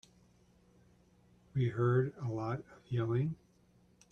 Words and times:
We 1.53 1.67
heard 1.69 2.15
a 2.23 2.27
lot 2.27 2.57
of 2.61 2.81
yelling. 2.91 3.35